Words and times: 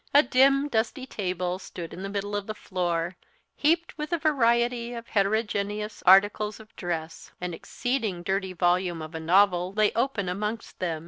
A 0.15 0.23
dim 0.23 0.67
dusty 0.67 1.05
table 1.05 1.59
stood 1.59 1.93
in 1.93 2.01
the 2.01 2.09
middle 2.09 2.35
of 2.35 2.47
the 2.47 2.55
floor, 2.55 3.17
heaped 3.55 3.99
with 3.99 4.11
a 4.11 4.17
variety 4.17 4.95
of 4.95 5.05
heterogeneous 5.09 6.01
articles 6.07 6.59
of 6.59 6.75
dress; 6.75 7.31
an 7.39 7.53
exceeding 7.53 8.23
dirty 8.23 8.53
volume 8.53 9.03
of 9.03 9.13
a 9.13 9.19
novel 9.19 9.73
lay 9.73 9.91
open 9.95 10.27
amongst 10.27 10.79
them. 10.79 10.99